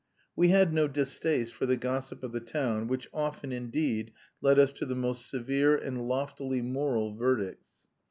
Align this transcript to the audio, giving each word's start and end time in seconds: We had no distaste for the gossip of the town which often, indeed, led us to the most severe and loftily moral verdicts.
We 0.35 0.47
had 0.47 0.73
no 0.73 0.87
distaste 0.87 1.53
for 1.53 1.67
the 1.67 1.77
gossip 1.77 2.23
of 2.23 2.31
the 2.31 2.39
town 2.39 2.87
which 2.87 3.07
often, 3.13 3.51
indeed, 3.51 4.11
led 4.41 4.57
us 4.57 4.73
to 4.73 4.85
the 4.87 4.95
most 4.95 5.29
severe 5.29 5.75
and 5.77 6.07
loftily 6.07 6.63
moral 6.63 7.13
verdicts. 7.15 7.85